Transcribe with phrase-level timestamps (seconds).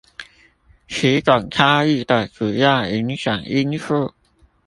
[0.89, 4.15] 此種差異的主要影響因素